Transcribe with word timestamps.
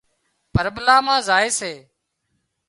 پرٻلا 0.53 0.97
مان 1.05 1.19
زائي 1.27 1.49
سي 1.59 1.73